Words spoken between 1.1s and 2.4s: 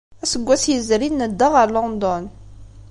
nedda ɣer London.